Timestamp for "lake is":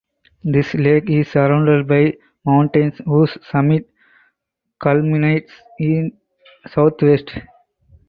0.73-1.27